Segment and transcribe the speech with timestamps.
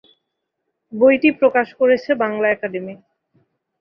[0.93, 2.93] বইটি প্রকাশ করেছে বাংলা একাডেমি।